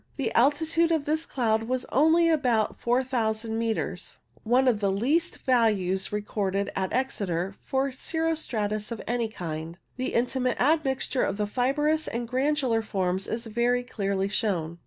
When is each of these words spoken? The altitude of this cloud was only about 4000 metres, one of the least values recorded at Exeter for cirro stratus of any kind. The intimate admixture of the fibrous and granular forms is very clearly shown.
The 0.15 0.33
altitude 0.33 0.91
of 0.91 1.05
this 1.05 1.27
cloud 1.27 1.65
was 1.65 1.85
only 1.91 2.27
about 2.27 2.79
4000 2.79 3.55
metres, 3.55 4.17
one 4.41 4.67
of 4.67 4.79
the 4.79 4.91
least 4.91 5.37
values 5.45 6.11
recorded 6.11 6.71
at 6.75 6.91
Exeter 6.91 7.53
for 7.63 7.91
cirro 7.91 8.33
stratus 8.33 8.91
of 8.91 8.99
any 9.05 9.27
kind. 9.27 9.77
The 9.97 10.15
intimate 10.15 10.59
admixture 10.59 11.21
of 11.23 11.37
the 11.37 11.45
fibrous 11.45 12.07
and 12.07 12.27
granular 12.27 12.81
forms 12.81 13.27
is 13.27 13.45
very 13.45 13.83
clearly 13.83 14.27
shown. 14.27 14.79